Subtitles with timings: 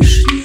[0.00, 0.43] лишний.